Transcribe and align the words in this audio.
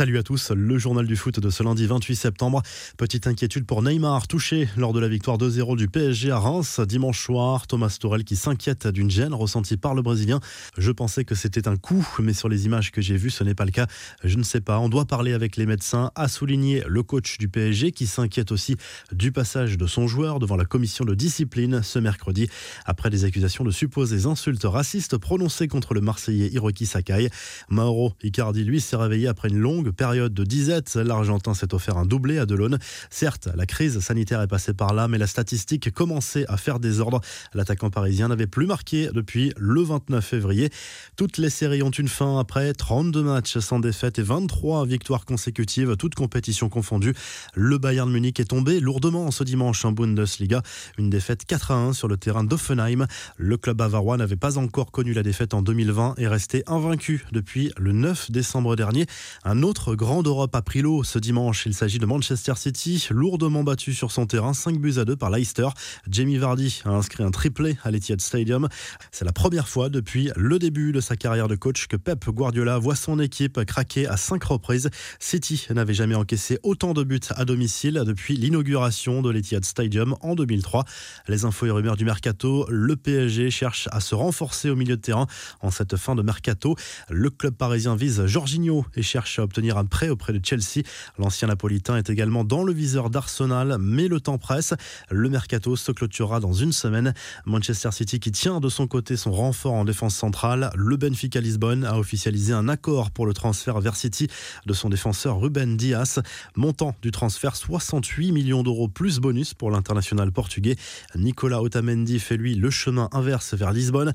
Salut 0.00 0.16
à 0.16 0.22
tous, 0.22 0.50
le 0.52 0.78
journal 0.78 1.06
du 1.06 1.14
foot 1.14 1.40
de 1.40 1.50
ce 1.50 1.62
lundi 1.62 1.84
28 1.84 2.16
septembre. 2.16 2.62
Petite 2.96 3.26
inquiétude 3.26 3.66
pour 3.66 3.82
Neymar, 3.82 4.28
touché 4.28 4.66
lors 4.78 4.94
de 4.94 4.98
la 4.98 5.08
victoire 5.08 5.36
2-0 5.36 5.76
du 5.76 5.88
PSG 5.88 6.30
à 6.30 6.38
Reims 6.38 6.80
dimanche 6.80 7.22
soir. 7.22 7.66
Thomas 7.66 7.94
Tourel 8.00 8.24
qui 8.24 8.34
s'inquiète 8.34 8.86
d'une 8.86 9.10
gêne 9.10 9.34
ressentie 9.34 9.76
par 9.76 9.94
le 9.94 10.00
Brésilien. 10.00 10.40
Je 10.78 10.90
pensais 10.90 11.26
que 11.26 11.34
c'était 11.34 11.68
un 11.68 11.76
coup, 11.76 12.08
mais 12.18 12.32
sur 12.32 12.48
les 12.48 12.64
images 12.64 12.92
que 12.92 13.02
j'ai 13.02 13.18
vues, 13.18 13.28
ce 13.28 13.44
n'est 13.44 13.54
pas 13.54 13.66
le 13.66 13.72
cas. 13.72 13.88
Je 14.24 14.38
ne 14.38 14.42
sais 14.42 14.62
pas, 14.62 14.78
on 14.78 14.88
doit 14.88 15.04
parler 15.04 15.34
avec 15.34 15.58
les 15.58 15.66
médecins, 15.66 16.10
a 16.14 16.28
souligné 16.28 16.82
le 16.88 17.02
coach 17.02 17.36
du 17.36 17.50
PSG 17.50 17.92
qui 17.92 18.06
s'inquiète 18.06 18.52
aussi 18.52 18.76
du 19.12 19.32
passage 19.32 19.76
de 19.76 19.86
son 19.86 20.06
joueur 20.06 20.38
devant 20.38 20.56
la 20.56 20.64
commission 20.64 21.04
de 21.04 21.14
discipline 21.14 21.82
ce 21.82 21.98
mercredi 21.98 22.48
après 22.86 23.10
des 23.10 23.26
accusations 23.26 23.64
de 23.64 23.70
supposées 23.70 24.24
insultes 24.24 24.64
racistes 24.64 25.18
prononcées 25.18 25.68
contre 25.68 25.92
le 25.92 26.00
Marseillais 26.00 26.48
Hiroki 26.48 26.86
Sakai. 26.86 27.28
Mauro 27.68 28.14
Icardi, 28.22 28.64
lui, 28.64 28.80
s'est 28.80 28.96
réveillé 28.96 29.28
après 29.28 29.50
une 29.50 29.58
longue 29.58 29.89
période 29.92 30.34
de 30.34 30.44
disette, 30.44 30.94
l'Argentin 30.96 31.54
s'est 31.54 31.74
offert 31.74 31.96
un 31.96 32.06
doublé 32.06 32.38
à 32.38 32.46
Delon. 32.46 32.78
Certes, 33.10 33.48
la 33.54 33.66
crise 33.66 34.00
sanitaire 34.00 34.40
est 34.42 34.48
passée 34.48 34.74
par 34.74 34.94
là, 34.94 35.08
mais 35.08 35.18
la 35.18 35.26
statistique 35.26 35.90
commençait 35.92 36.46
à 36.48 36.56
faire 36.56 36.80
désordre. 36.80 37.20
L'attaquant 37.54 37.90
parisien 37.90 38.28
n'avait 38.28 38.46
plus 38.46 38.66
marqué 38.66 39.08
depuis 39.12 39.52
le 39.56 39.82
29 39.82 40.24
février. 40.24 40.70
Toutes 41.16 41.38
les 41.38 41.50
séries 41.50 41.82
ont 41.82 41.90
une 41.90 42.08
fin 42.08 42.38
après 42.38 42.72
32 42.72 43.22
matchs 43.22 43.58
sans 43.58 43.80
défaite 43.80 44.18
et 44.18 44.22
23 44.22 44.86
victoires 44.86 45.24
consécutives, 45.24 45.96
toutes 45.96 46.14
compétitions 46.14 46.68
confondues. 46.68 47.14
Le 47.54 47.78
Bayern 47.78 48.10
Munich 48.10 48.40
est 48.40 48.46
tombé 48.46 48.80
lourdement 48.80 49.30
ce 49.30 49.44
dimanche 49.44 49.84
en 49.84 49.92
Bundesliga. 49.92 50.62
Une 50.98 51.10
défaite 51.10 51.44
4 51.44 51.70
à 51.70 51.74
1 51.74 51.92
sur 51.92 52.08
le 52.08 52.16
terrain 52.16 52.44
d'Offenheim. 52.44 53.06
Le 53.36 53.56
club 53.56 53.76
bavarois 53.76 54.16
n'avait 54.16 54.36
pas 54.36 54.58
encore 54.58 54.90
connu 54.90 55.12
la 55.12 55.22
défaite 55.22 55.54
en 55.54 55.62
2020 55.62 56.14
et 56.18 56.28
resté 56.28 56.62
invaincu 56.66 57.24
depuis 57.32 57.72
le 57.78 57.92
9 57.92 58.30
décembre 58.30 58.76
dernier. 58.76 59.06
Un 59.44 59.62
autre 59.62 59.69
grande 59.72 60.26
Europe 60.26 60.54
a 60.54 60.62
pris 60.62 60.82
l'eau 60.82 61.04
ce 61.04 61.18
dimanche. 61.18 61.64
Il 61.66 61.74
s'agit 61.74 61.98
de 61.98 62.06
Manchester 62.06 62.54
City, 62.56 63.06
lourdement 63.10 63.62
battu 63.62 63.94
sur 63.94 64.10
son 64.10 64.26
terrain, 64.26 64.52
5 64.52 64.78
buts 64.78 64.94
à 64.98 65.04
2 65.04 65.16
par 65.16 65.30
Leicester. 65.30 65.68
Jamie 66.08 66.36
Vardy 66.38 66.82
a 66.84 66.90
inscrit 66.90 67.22
un 67.22 67.30
triplé 67.30 67.78
à 67.84 67.90
l'Etihad 67.90 68.20
Stadium. 68.20 68.68
C'est 69.12 69.24
la 69.24 69.32
première 69.32 69.68
fois 69.68 69.88
depuis 69.88 70.30
le 70.36 70.58
début 70.58 70.92
de 70.92 71.00
sa 71.00 71.16
carrière 71.16 71.48
de 71.48 71.54
coach 71.54 71.86
que 71.86 71.96
Pep 71.96 72.28
Guardiola 72.28 72.78
voit 72.78 72.96
son 72.96 73.18
équipe 73.20 73.64
craquer 73.64 74.06
à 74.06 74.16
5 74.16 74.42
reprises. 74.44 74.90
City 75.18 75.66
n'avait 75.70 75.94
jamais 75.94 76.14
encaissé 76.14 76.58
autant 76.62 76.92
de 76.92 77.04
buts 77.04 77.20
à 77.30 77.44
domicile 77.44 78.02
depuis 78.04 78.36
l'inauguration 78.36 79.22
de 79.22 79.30
l'Etihad 79.30 79.64
Stadium 79.64 80.16
en 80.20 80.34
2003. 80.34 80.84
Les 81.28 81.44
infos 81.44 81.66
et 81.66 81.70
rumeurs 81.70 81.96
du 81.96 82.04
mercato, 82.04 82.66
le 82.68 82.96
PSG 82.96 83.50
cherche 83.50 83.88
à 83.92 84.00
se 84.00 84.14
renforcer 84.14 84.70
au 84.70 84.76
milieu 84.76 84.96
de 84.96 85.02
terrain 85.02 85.26
en 85.60 85.70
cette 85.70 85.96
fin 85.96 86.14
de 86.14 86.22
mercato. 86.22 86.74
Le 87.08 87.30
club 87.30 87.54
parisien 87.54 87.94
vise 87.96 88.26
Jorginho 88.26 88.84
et 88.96 89.02
cherche 89.02 89.38
à 89.38 89.42
obtenir 89.42 89.59
un 89.68 89.84
prêt 89.84 90.08
auprès 90.08 90.32
de 90.32 90.40
Chelsea. 90.44 90.82
L'ancien 91.18 91.48
napolitain 91.48 91.96
est 91.96 92.08
également 92.08 92.44
dans 92.44 92.64
le 92.64 92.72
viseur 92.72 93.10
d'Arsenal, 93.10 93.76
mais 93.78 94.08
le 94.08 94.20
temps 94.20 94.38
presse. 94.38 94.74
Le 95.10 95.28
mercato 95.28 95.76
se 95.76 95.92
clôturera 95.92 96.40
dans 96.40 96.52
une 96.52 96.72
semaine. 96.72 97.12
Manchester 97.44 97.90
City 97.92 98.20
qui 98.20 98.32
tient 98.32 98.60
de 98.60 98.68
son 98.68 98.86
côté 98.86 99.16
son 99.16 99.32
renfort 99.32 99.74
en 99.74 99.84
défense 99.84 100.14
centrale. 100.14 100.70
Le 100.74 100.96
Benfica 100.96 101.40
Lisbonne 101.40 101.84
a 101.84 101.98
officialisé 101.98 102.52
un 102.52 102.68
accord 102.68 103.10
pour 103.10 103.26
le 103.26 103.34
transfert 103.34 103.80
vers 103.80 103.96
City 103.96 104.28
de 104.66 104.72
son 104.72 104.88
défenseur 104.88 105.40
Ruben 105.40 105.76
Dias. 105.76 106.20
Montant 106.56 106.94
du 107.02 107.10
transfert 107.10 107.56
68 107.56 108.32
millions 108.32 108.62
d'euros 108.62 108.88
plus 108.88 109.18
bonus 109.18 109.54
pour 109.54 109.70
l'international 109.70 110.32
portugais. 110.32 110.76
Nicolas 111.14 111.62
Otamendi 111.62 112.18
fait 112.18 112.36
lui 112.36 112.54
le 112.54 112.70
chemin 112.70 113.08
inverse 113.12 113.54
vers 113.54 113.72
Lisbonne. 113.72 114.12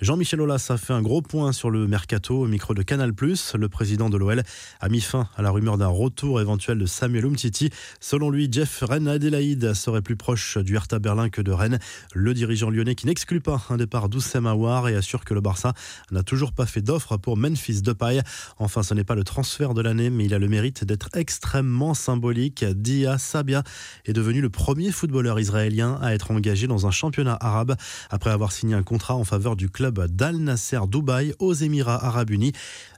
Jean-Michel 0.00 0.40
Aulas 0.40 0.66
a 0.70 0.76
fait 0.76 0.92
un 0.92 1.02
gros 1.02 1.22
point 1.22 1.52
sur 1.52 1.70
le 1.70 1.86
mercato 1.86 2.42
au 2.42 2.46
micro 2.46 2.74
de 2.74 2.82
Canal+. 2.82 3.12
Le 3.18 3.68
président 3.68 4.08
de 4.10 4.16
l'OL 4.16 4.42
a 4.80 4.87
mis 4.88 5.00
fin 5.00 5.28
à 5.36 5.42
la 5.42 5.50
rumeur 5.50 5.78
d'un 5.78 5.88
retour 5.88 6.40
éventuel 6.40 6.78
de 6.78 6.86
Samuel 6.86 7.26
Umtiti. 7.26 7.70
Selon 8.00 8.30
lui, 8.30 8.48
Jeff 8.50 8.82
Rennes 8.82 9.08
Adelaide 9.08 9.74
serait 9.74 10.02
plus 10.02 10.16
proche 10.16 10.58
du 10.58 10.76
Hertha 10.76 10.98
Berlin 10.98 11.28
que 11.28 11.42
de 11.42 11.52
Rennes. 11.52 11.78
Le 12.14 12.34
dirigeant 12.34 12.70
lyonnais 12.70 12.94
qui 12.94 13.06
n'exclut 13.06 13.40
pas 13.40 13.62
un 13.70 13.76
départ 13.76 14.08
d'Oussem 14.08 14.46
Aouar 14.46 14.88
et 14.88 14.96
assure 14.96 15.24
que 15.24 15.34
le 15.34 15.40
Barça 15.40 15.74
n'a 16.10 16.22
toujours 16.22 16.52
pas 16.52 16.66
fait 16.66 16.80
d'offre 16.80 17.16
pour 17.16 17.36
Memphis 17.36 17.82
Depay. 17.82 18.20
Enfin, 18.58 18.82
ce 18.82 18.94
n'est 18.94 19.04
pas 19.04 19.14
le 19.14 19.24
transfert 19.24 19.74
de 19.74 19.82
l'année, 19.82 20.10
mais 20.10 20.24
il 20.24 20.34
a 20.34 20.38
le 20.38 20.48
mérite 20.48 20.84
d'être 20.84 21.08
extrêmement 21.14 21.94
symbolique. 21.94 22.64
Dia 22.64 23.18
Sabia 23.18 23.62
est 24.06 24.12
devenu 24.12 24.40
le 24.40 24.50
premier 24.50 24.90
footballeur 24.92 25.38
israélien 25.38 25.98
à 26.00 26.14
être 26.14 26.30
engagé 26.30 26.66
dans 26.66 26.86
un 26.86 26.90
championnat 26.90 27.36
arabe 27.40 27.76
après 28.10 28.30
avoir 28.30 28.52
signé 28.52 28.74
un 28.74 28.82
contrat 28.82 29.16
en 29.16 29.24
faveur 29.24 29.56
du 29.56 29.68
club 29.68 30.06
d'Al 30.06 30.36
Nasser 30.36 30.80
Dubaï 30.88 31.34
aux 31.38 31.52
Émirats 31.52 32.04
Arabes 32.04 32.30
Unis. 32.30 32.52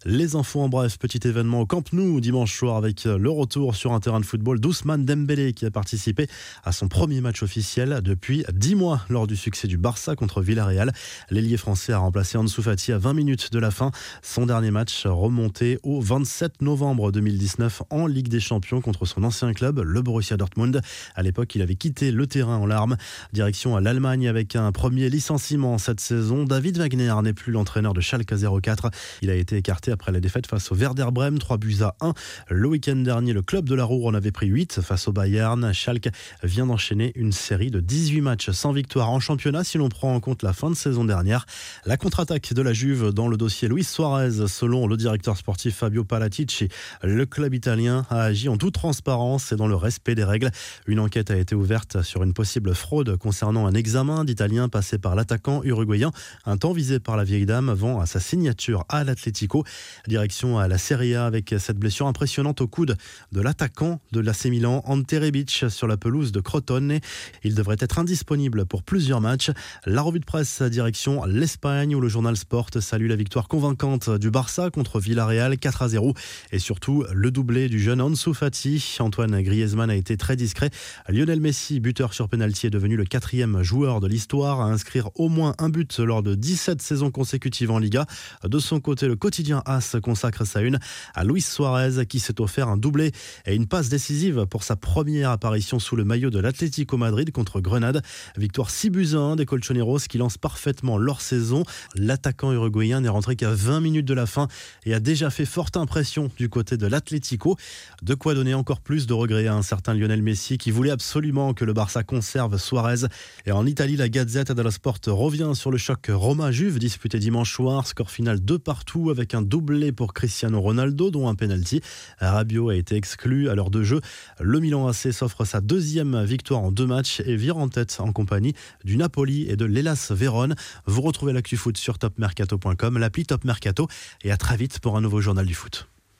Les 0.04 0.34
infos 0.36 0.60
en 0.60 0.68
bref, 0.68 0.98
petit 0.98 1.20
événement 1.26 1.60
au 1.60 1.66
Camp 1.66 1.79
Nou 1.92 2.20
dimanche 2.20 2.56
soir 2.56 2.76
avec 2.76 3.04
le 3.04 3.30
retour 3.30 3.74
sur 3.74 3.92
un 3.92 4.00
terrain 4.00 4.20
de 4.20 4.24
football 4.24 4.60
d'Ousmane 4.60 5.04
Dembélé 5.04 5.52
qui 5.52 5.66
a 5.66 5.70
participé 5.70 6.26
à 6.62 6.72
son 6.72 6.88
premier 6.88 7.20
match 7.20 7.42
officiel 7.42 8.00
depuis 8.02 8.44
10 8.52 8.74
mois 8.74 9.02
lors 9.08 9.26
du 9.26 9.36
succès 9.36 9.66
du 9.66 9.78
Barça 9.78 10.14
contre 10.14 10.42
Villarreal. 10.42 10.92
L'ailier 11.30 11.56
français 11.56 11.92
a 11.92 11.98
remplacé 11.98 12.38
Ansu 12.38 12.62
Fati 12.62 12.92
à 12.92 12.98
20 12.98 13.14
minutes 13.14 13.52
de 13.52 13.58
la 13.58 13.70
fin. 13.70 13.90
Son 14.22 14.46
dernier 14.46 14.70
match 14.70 15.06
remonté 15.06 15.78
au 15.82 16.00
27 16.00 16.62
novembre 16.62 17.12
2019 17.12 17.82
en 17.90 18.06
Ligue 18.06 18.28
des 18.28 18.40
Champions 18.40 18.80
contre 18.80 19.06
son 19.06 19.24
ancien 19.24 19.52
club, 19.52 19.80
le 19.80 20.02
Borussia 20.02 20.36
Dortmund. 20.36 20.80
À 21.14 21.22
l'époque, 21.22 21.54
il 21.54 21.62
avait 21.62 21.76
quitté 21.76 22.12
le 22.12 22.26
terrain 22.26 22.56
en 22.56 22.66
larmes. 22.66 22.96
Direction 23.32 23.76
à 23.76 23.80
l'Allemagne 23.80 24.28
avec 24.28 24.54
un 24.54 24.70
premier 24.72 25.08
licenciement 25.08 25.78
cette 25.78 26.00
saison. 26.00 26.44
David 26.44 26.78
Wagner 26.78 27.14
n'est 27.22 27.32
plus 27.32 27.52
l'entraîneur 27.52 27.94
de 27.94 28.00
Schalke 28.00 28.34
04. 28.62 28.90
Il 29.22 29.30
a 29.30 29.34
été 29.34 29.56
écarté 29.56 29.92
après 29.92 30.12
la 30.12 30.20
défaite 30.20 30.46
face 30.46 30.70
au 30.70 30.74
Werder 30.74 31.08
Bremen, 31.12 31.38
3 31.38 31.56
buts 31.56 31.69
à 31.82 31.94
1. 32.00 32.12
Le 32.48 32.68
week-end 32.68 32.96
dernier, 32.96 33.32
le 33.32 33.42
club 33.42 33.68
de 33.68 33.74
la 33.74 33.84
Roue 33.84 34.06
en 34.06 34.14
avait 34.14 34.32
pris 34.32 34.46
8 34.48 34.80
face 34.82 35.08
au 35.08 35.12
Bayern. 35.12 35.72
Schalke 35.72 36.08
vient 36.42 36.66
d'enchaîner 36.66 37.12
une 37.14 37.32
série 37.32 37.70
de 37.70 37.80
18 37.80 38.20
matchs 38.20 38.50
sans 38.50 38.72
victoire 38.72 39.10
en 39.10 39.20
championnat 39.20 39.64
si 39.64 39.78
l'on 39.78 39.88
prend 39.88 40.14
en 40.14 40.20
compte 40.20 40.42
la 40.42 40.52
fin 40.52 40.70
de 40.70 40.74
saison 40.74 41.04
dernière. 41.04 41.46
La 41.86 41.96
contre-attaque 41.96 42.52
de 42.52 42.62
la 42.62 42.72
Juve 42.72 43.12
dans 43.12 43.28
le 43.28 43.36
dossier 43.36 43.68
Luis 43.68 43.84
Suarez, 43.84 44.46
selon 44.48 44.86
le 44.86 44.96
directeur 44.96 45.36
sportif 45.36 45.76
Fabio 45.76 46.04
Palatici, 46.04 46.68
le 47.02 47.24
club 47.26 47.54
italien 47.54 48.04
a 48.10 48.22
agi 48.22 48.48
en 48.48 48.56
toute 48.56 48.74
transparence 48.74 49.52
et 49.52 49.56
dans 49.56 49.68
le 49.68 49.76
respect 49.76 50.14
des 50.14 50.24
règles. 50.24 50.50
Une 50.86 51.00
enquête 51.00 51.30
a 51.30 51.36
été 51.36 51.54
ouverte 51.54 52.02
sur 52.02 52.22
une 52.22 52.34
possible 52.34 52.74
fraude 52.74 53.16
concernant 53.16 53.66
un 53.66 53.74
examen 53.74 54.24
d'Italien 54.24 54.68
passé 54.68 54.98
par 54.98 55.14
l'attaquant 55.14 55.62
uruguayen, 55.62 56.10
un 56.44 56.56
temps 56.56 56.72
visé 56.72 57.00
par 57.00 57.16
la 57.16 57.24
vieille 57.24 57.46
dame 57.46 57.68
avant 57.68 58.04
sa 58.06 58.20
signature 58.20 58.84
à 58.88 59.04
l'Atlético. 59.04 59.64
Direction 60.06 60.58
à 60.58 60.68
la 60.68 60.78
Serie 60.78 61.14
A 61.14 61.26
avec 61.26 61.54
cette 61.60 61.78
blessure 61.78 62.06
impressionnante 62.06 62.60
au 62.60 62.66
coude 62.66 62.96
de 63.32 63.40
l'attaquant 63.40 64.00
de 64.12 64.20
l'AC 64.20 64.46
Milan, 64.46 64.82
Ante 64.86 65.12
Rebic, 65.12 65.66
sur 65.68 65.86
la 65.86 65.96
pelouse 65.96 66.32
de 66.32 66.40
Crotone. 66.40 66.98
Il 67.44 67.54
devrait 67.54 67.76
être 67.78 67.98
indisponible 67.98 68.66
pour 68.66 68.82
plusieurs 68.82 69.20
matchs. 69.20 69.50
La 69.86 70.02
revue 70.02 70.20
de 70.20 70.24
presse 70.24 70.62
direction 70.62 71.24
l'Espagne 71.24 71.94
où 71.94 72.00
le 72.00 72.08
journal 72.08 72.36
Sport 72.36 72.70
salue 72.80 73.08
la 73.08 73.16
victoire 73.16 73.48
convaincante 73.48 74.10
du 74.10 74.30
Barça 74.30 74.70
contre 74.70 75.00
Villarreal 75.00 75.58
4 75.58 75.82
à 75.82 75.88
0 75.88 76.14
et 76.52 76.58
surtout 76.58 77.04
le 77.12 77.30
doublé 77.30 77.68
du 77.68 77.78
jeune 77.78 78.00
Ansu 78.00 78.34
Fati. 78.34 78.96
Antoine 79.00 79.42
Griezmann 79.42 79.90
a 79.90 79.94
été 79.94 80.16
très 80.16 80.36
discret. 80.36 80.70
Lionel 81.08 81.40
Messi, 81.40 81.80
buteur 81.80 82.14
sur 82.14 82.28
penalty, 82.28 82.66
est 82.66 82.70
devenu 82.70 82.96
le 82.96 83.04
quatrième 83.04 83.62
joueur 83.62 84.00
de 84.00 84.06
l'histoire 84.06 84.60
à 84.60 84.64
inscrire 84.64 85.10
au 85.14 85.28
moins 85.28 85.54
un 85.58 85.68
but 85.68 85.98
lors 85.98 86.22
de 86.22 86.34
17 86.34 86.80
saisons 86.82 87.10
consécutives 87.10 87.70
en 87.70 87.78
Liga. 87.78 88.06
De 88.44 88.58
son 88.58 88.80
côté, 88.80 89.06
le 89.06 89.16
quotidien 89.16 89.62
As 89.66 89.96
consacre 90.02 90.46
sa 90.46 90.60
une 90.60 90.78
à 91.14 91.24
Luis 91.24 91.49
Suarez 91.50 92.06
qui 92.06 92.20
s'est 92.20 92.40
offert 92.40 92.68
un 92.68 92.76
doublé 92.76 93.12
et 93.46 93.54
une 93.54 93.66
passe 93.66 93.88
décisive 93.88 94.46
pour 94.46 94.62
sa 94.62 94.76
première 94.76 95.30
apparition 95.30 95.78
sous 95.78 95.96
le 95.96 96.04
maillot 96.04 96.30
de 96.30 96.38
l'Atlético 96.38 96.96
Madrid 96.96 97.30
contre 97.32 97.60
Grenade. 97.60 98.02
Victoire 98.36 98.70
6 98.70 98.90
buts 98.90 99.14
1 99.14 99.36
des 99.36 99.46
Colchoneros 99.46 99.98
qui 100.08 100.18
lancent 100.18 100.38
parfaitement 100.38 100.96
leur 100.96 101.20
saison. 101.20 101.64
L'attaquant 101.94 102.52
uruguayen 102.52 103.00
n'est 103.00 103.08
rentré 103.08 103.36
qu'à 103.36 103.52
20 103.52 103.80
minutes 103.80 104.06
de 104.06 104.14
la 104.14 104.26
fin 104.26 104.48
et 104.84 104.94
a 104.94 105.00
déjà 105.00 105.30
fait 105.30 105.44
forte 105.44 105.76
impression 105.76 106.30
du 106.36 106.48
côté 106.48 106.76
de 106.76 106.86
l'Atlético. 106.86 107.56
De 108.02 108.14
quoi 108.14 108.34
donner 108.34 108.54
encore 108.54 108.80
plus 108.80 109.06
de 109.06 109.12
regrets 109.12 109.46
à 109.46 109.54
un 109.54 109.62
certain 109.62 109.94
Lionel 109.94 110.22
Messi 110.22 110.58
qui 110.58 110.70
voulait 110.70 110.90
absolument 110.90 111.54
que 111.54 111.64
le 111.64 111.72
Barça 111.72 112.02
conserve 112.02 112.58
Suarez. 112.58 113.06
Et 113.46 113.52
en 113.52 113.66
Italie, 113.66 113.96
la 113.96 114.08
Gazette 114.08 114.52
dello 114.52 114.70
Sport 114.70 114.98
revient 115.06 115.52
sur 115.54 115.70
le 115.70 115.78
choc 115.78 116.06
Roma-Juve 116.08 116.78
disputé 116.78 117.18
dimanche 117.18 117.52
soir. 117.52 117.86
Score 117.86 118.10
final 118.10 118.44
de 118.44 118.56
partout 118.56 119.10
avec 119.10 119.34
un 119.34 119.42
doublé 119.42 119.92
pour 119.92 120.14
Cristiano 120.14 120.60
Ronaldo, 120.60 121.10
dont 121.10 121.28
un 121.28 121.34
penalty. 121.40 121.80
Rabiot 122.20 122.68
a 122.68 122.76
été 122.76 122.94
exclu 122.94 123.48
à 123.48 123.56
l'heure 123.56 123.70
de 123.70 123.82
jeu. 123.82 124.00
Le 124.38 124.60
Milan 124.60 124.86
AC 124.86 125.12
s'offre 125.12 125.44
sa 125.44 125.60
deuxième 125.60 126.22
victoire 126.22 126.60
en 126.60 126.70
deux 126.70 126.86
matchs 126.86 127.20
et 127.26 127.34
vire 127.34 127.56
en 127.56 127.68
tête 127.68 127.96
en 127.98 128.12
compagnie 128.12 128.54
du 128.84 128.96
Napoli 128.96 129.50
et 129.50 129.56
de 129.56 129.64
l'Elas 129.64 130.12
Vérone. 130.14 130.54
Vous 130.86 131.02
retrouvez 131.02 131.32
l'actu 131.32 131.56
foot 131.56 131.76
sur 131.76 131.98
topmercato.com, 131.98 132.98
l'appli 132.98 133.24
Top 133.24 133.44
Mercato 133.44 133.88
et 134.22 134.30
à 134.30 134.36
très 134.36 134.56
vite 134.56 134.78
pour 134.78 134.96
un 134.96 135.00
nouveau 135.00 135.20
journal 135.20 135.46
du 135.46 135.54
foot. 135.54 135.88